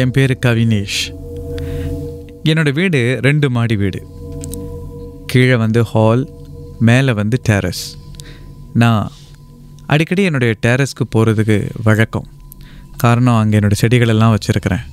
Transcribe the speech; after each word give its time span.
என் 0.00 0.10
பேர் 0.10 0.32
கவினேஷ். 0.46 1.00
என்னோட 2.44 2.72
வீடு 2.72 3.18
ரெண்டு 3.22 3.50
மாடி 3.50 3.76
வீடு. 3.76 4.00
கீழே 5.26 5.56
வந்து 5.62 5.80
ஹால் 5.90 6.22
மேலே 6.78 7.12
வந்து 7.12 7.40
டேரஸ் 7.48 7.82
நான் 8.72 9.10
அடிக்கடி 9.86 10.22
என்னுடைய 10.22 10.54
டேரஸ்க்கு 10.66 11.04
போகிறதுக்கு 11.14 11.56
வழக்கம். 11.84 12.28
காரணம் 12.96 13.38
அங்கே 13.40 13.58
என்னோடய 13.58 13.80
செடிகளெல்லாம் 13.80 14.34
வச்சுருக்கிறேன். 14.34 14.84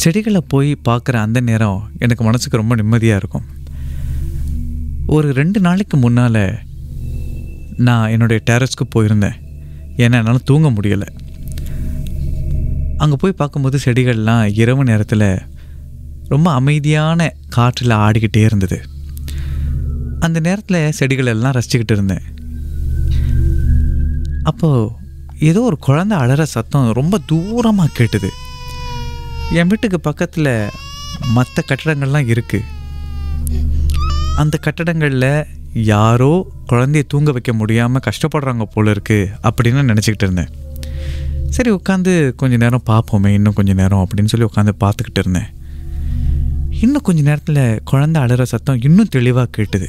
செடிகளை 0.00 0.42
போய் 0.48 0.70
பார்க்குற 0.88 1.16
அந்த 1.26 1.40
நேரம் 1.40 1.90
எனக்கு 1.98 2.24
மனசுக்கு 2.24 2.56
ரொம்ப 2.56 2.74
நிம்மதியாக 2.74 3.20
இருக்கும். 3.22 3.46
ஒரு 5.06 5.32
ரெண்டு 5.32 5.60
நாளைக்கு 5.60 5.96
முன்னால் 5.96 6.44
நான் 7.76 8.10
என்னுடைய 8.10 8.42
டேரஸ்க்கு 8.50 8.92
போயிருந்தேன். 8.94 9.38
ஏன்னா 9.96 10.18
என்னால் 10.22 10.48
தூங்க 10.50 10.68
முடியலை. 10.70 11.08
அங்கே 12.98 13.16
போய் 13.20 13.40
பார்க்கும்போது 13.40 13.78
செடிகள்லாம் 13.84 14.44
இரவு 14.62 14.84
நேரத்தில் 14.84 15.28
ரொம்ப 16.28 16.52
அமைதியான 16.52 17.34
காற்றில் 17.48 17.94
ஆடிக்கிட்டே 18.04 18.42
இருந்தது. 18.48 18.78
அந்த 20.20 20.40
நேரத்தில் 20.40 20.92
செடிகள் 20.92 21.26
எல்லாம் 21.26 21.54
ரசிச்சுக்கிட்டு 21.56 21.94
இருந்தேன். 21.96 22.24
அப்போது 24.42 24.90
ஏதோ 25.38 25.60
ஒரு 25.60 25.78
குழந்தை 25.78 26.18
அழற 26.18 26.42
சத்தம் 26.42 26.92
ரொம்ப 26.92 27.20
தூரமாக 27.30 27.94
கேட்டுது. 27.98 28.30
என் 29.58 29.68
வீட்டுக்கு 29.68 30.00
பக்கத்தில் 30.00 30.52
மற்ற 31.36 31.62
கட்டடங்கள்லாம் 31.68 32.30
இருக்குது 32.34 32.70
அந்த 34.42 34.58
கட்டடங்களில் 34.66 35.46
யாரோ 35.72 36.32
குழந்தைய 36.70 37.04
தூங்க 37.06 37.30
வைக்க 37.32 37.52
முடியாமல் 37.52 38.06
கஷ்டப்படுறாங்க 38.06 38.64
போல 38.74 38.92
இருக்குது 38.92 39.30
அப்படின்னு 39.48 39.90
நினச்சிக்கிட்டு 39.90 40.26
இருந்தேன். 40.26 40.52
சரி 41.54 41.70
உட்காந்து 41.70 42.34
கொஞ்சம் 42.34 42.58
நேரம் 42.58 42.82
பார்ப்போமே 42.86 43.26
இன்னும் 43.26 43.52
கொஞ்ச 43.52 43.72
நேரம் 43.72 44.02
அப்படின்னு 44.04 44.30
சொல்லி 44.32 44.46
உட்காந்து 44.46 44.72
பார்த்துக்கிட்டு 44.80 45.20
இருந்தேன். 45.20 45.50
இன்னும் 46.80 47.02
கொஞ்ச 47.02 47.22
நேரத்தில் 47.22 47.80
குழந்தை 47.84 48.22
அழுகிற 48.22 48.42
சத்தம் 48.42 48.80
இன்னும் 48.80 49.10
தெளிவாக 49.10 49.48
கேட்டுது. 49.56 49.88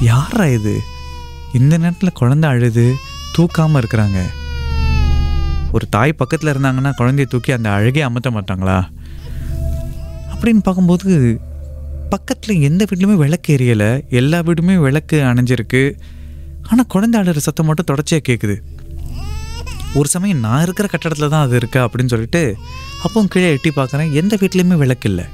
யாரா 0.00 0.46
இது? 0.46 0.74
இந்த 1.52 1.78
நேரத்தில் 1.78 2.12
குழந்தை 2.12 2.50
அழுது 2.50 2.94
தூக்காமல் 3.38 3.80
இருக்கிறாங்க. 3.82 4.20
ஒரு 5.72 5.88
தாய் 5.88 6.12
பக்கத்தில் 6.12 6.52
இருந்தாங்கன்னா 6.52 6.92
குழந்தைய 6.98 7.26
தூக்கி 7.26 7.52
அந்த 7.52 7.70
அழுகே 7.70 8.00
அமர்த்த 8.00 8.30
மாட்டாங்களா? 8.30 8.78
அப்படின்னு 10.32 10.62
பார்க்கும்போது 10.62 11.40
பக்கத்தில் 12.08 12.60
எந்த 12.60 12.84
வீட்லையுமே 12.90 13.14
விளக்கு 13.14 13.56
எரியலை. 13.56 14.08
எல்லா 14.08 14.40
வீடுமே 14.40 14.76
விளக்கு 14.76 15.18
அணைஞ்சிருக்கு. 15.22 15.84
ஆனால் 16.62 16.86
குழந்தை 16.86 17.16
அழுகிற 17.20 17.36
சத்தம் 17.36 17.66
மட்டும் 17.66 17.88
தொடர்ச்சியாக 17.88 18.26
கேட்குது 18.28 18.56
ஒரு 19.98 20.08
சமயம் 20.14 20.44
நான் 20.46 20.62
இருக்கிற 20.64 20.86
கட்டடத்தில் 20.92 21.32
தான் 21.34 21.44
அது 21.46 21.56
இருக்கா 21.60 21.80
அப்படின்னு 21.86 22.12
சொல்லிட்டு 22.14 22.42
அப்போ 23.04 23.24
கீழே 23.34 23.48
எட்டி 23.56 23.70
பார்க்குறேன். 23.76 24.10
எந்த 24.20 24.34
வீட்லேயுமே 24.40 24.76
விளக்கு 24.82 25.08
இல்லை. 25.10 25.24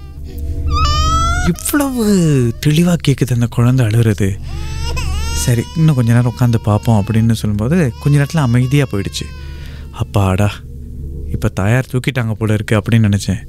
இவ்வளவு 1.51 2.03
தெளிவாக 2.65 2.99
கேட்குது 3.07 3.37
அந்த 3.39 3.49
குழந்தை 3.57 3.83
அழுகிறது 3.87 4.29
சரி 5.45 5.63
இன்னும் 5.79 5.97
கொஞ்ச 5.99 6.11
நேரம் 6.13 6.33
உட்காந்து 6.33 6.59
பார்ப்போம் 6.69 6.99
அப்படின்னு 7.01 7.41
சொல்லும்போது 7.41 7.79
கொஞ்ச 8.03 8.15
நேரத்தில் 8.19 8.45
அமைதியாக 8.47 8.91
போயிடுச்சு. 8.93 9.27
அப்பாடா 10.03 10.49
இப்போ 11.35 11.49
தாயார் 11.61 11.91
தூக்கிட்டாங்க 11.93 12.35
போல 12.41 12.57
இருக்கு 12.59 12.75
அப்படின்னு 12.79 13.09
நினச்சேன். 13.09 13.43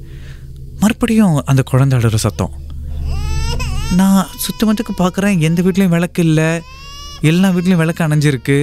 மறுபடியும் 0.82 1.36
அந்த 1.50 1.62
குழந்தை 1.70 1.98
அழுகிற 1.98 2.20
சத்தம். 2.26 2.54
நான் 4.00 4.30
சுத்தமத்துக்கு 4.44 4.94
பார்க்குறேன் 5.02 5.38
எந்த 5.48 5.62
வீட்லேயும் 5.66 5.94
விளக்கு 5.96 6.22
இல்லை. 6.28 6.48
எல்லா 7.30 7.48
வீட்லேயும் 7.56 7.82
விளக்கு 7.82 8.04
அணைஞ்சிருக்கு. 8.06 8.58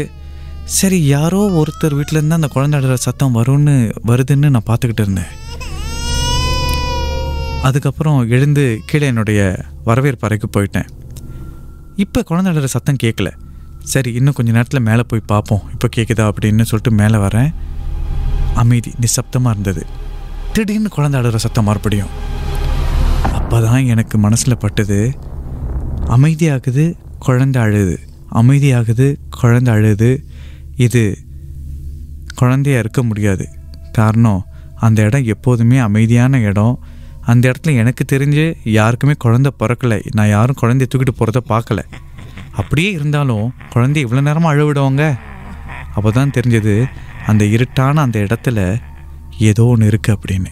சரி 0.66 1.06
யாரோ 1.06 1.40
ஒருத்தர் 1.60 1.96
வீட்டிலேருந்து 1.98 2.32
அந்த 2.32 2.48
குழந்தை 2.48 2.80
அழுகிற 2.80 2.94
சத்தம் 2.94 3.36
வரும்னு 3.36 3.92
வருதுன்னு 4.08 4.50
நான் 4.50 4.68
பார்த்துக்கிட்டு 4.70 5.00
இருந்தேன். 5.00 5.32
அதுக்கப்புறம் 7.62 8.30
எழுந்து 8.30 8.80
கீழே 8.86 9.08
என்னுடைய 9.08 9.66
வரவேற்பு 9.84 10.28
அறைக்கு 10.28 10.48
போயிட்டேன். 10.56 10.88
இப்போ 11.96 12.24
குழந்தை 12.24 12.54
அழுகிற 12.54 12.66
சத்தம் 12.66 13.02
கேட்கல. 13.04 13.32
சரி 13.84 14.14
இன்னும் 14.14 14.34
கொஞ்சம் 14.34 14.54
நேரத்தில் 14.54 14.82
மேலே 14.82 15.04
போய் 15.08 15.22
பார்ப்போம். 15.26 15.62
இப்போ 15.72 15.90
கேட்குதா 15.96 16.32
அப்படின்னு 16.32 16.62
சொல்லிட்டு 16.62 16.92
மேலே 16.92 17.18
வரேன். 17.18 17.54
அமைதி 18.54 18.94
நிசப்தமாக 19.00 19.50
இருந்தது. 19.50 19.86
திடீர்னு 20.54 20.90
குழந்தை 20.90 21.22
அழுகிற 21.22 21.36
சத்தம் 21.36 21.64
மறுபடியும். 21.64 22.10
அப்போ 23.34 23.62
தான் 23.62 23.86
எனக்கு 23.86 24.18
மனசில் 24.18 24.58
பட்டது 24.58 25.12
அமைதியாகுது 26.08 26.94
குழந்தை 27.20 27.62
அழுது. 27.62 28.00
அமைதியாகுது 28.34 29.16
குழந்தை 29.30 29.74
அழுது. 29.74 30.26
இது 30.86 31.02
குழந்தையாக 32.40 32.84
இருக்க 32.84 33.02
முடியாது. 33.10 33.46
காரணம் 33.98 34.42
அந்த 34.86 35.00
இடம் 35.08 35.28
எப்போதுமே 35.34 35.78
அமைதியான 35.88 36.40
இடம். 36.50 36.76
அந்த 37.32 37.44
இடத்துல 37.50 37.74
எனக்கு 37.82 38.04
தெரிஞ்சு 38.12 38.46
யாருக்குமே 38.78 39.14
குழந்தை 39.26 39.52
பிறக்கலை. 39.60 40.00
நான் 40.18 40.32
யாரும் 40.36 40.60
குழந்தைய 40.62 40.88
தூக்கிட்டு 40.92 41.16
போகிறத 41.18 41.42
பார்க்கல. 41.52 41.82
அப்படியே 42.62 42.92
இருந்தாலும் 42.98 43.46
குழந்தைய 43.74 44.06
இவ்வளோ 44.06 44.24
நேரமாக 44.30 44.54
அழுவிடுவாங்க? 44.54 45.04
அப்போ 45.96 46.10
தான் 46.12 46.36
தெரிஞ்சது 46.38 46.76
அந்த 47.32 47.44
இருட்டான 47.56 48.02
அந்த 48.06 48.20
இடத்துல 48.26 48.60
ஏதோ 49.50 49.66
ஒன்று 49.74 49.92
இருக்குது 49.92 50.16
அப்படின்னு. 50.16 50.52